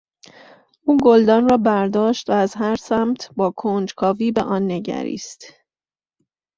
او 0.83 0.97
گلدان 1.03 1.49
را 1.49 1.57
برداشت 1.57 2.29
و 2.29 2.33
از 2.33 2.53
هر 2.55 2.75
سمت 2.75 3.29
با 3.35 3.51
کنجکاوی 3.51 4.31
به 4.31 4.41
آن 4.41 4.71
نگریست. 4.71 5.43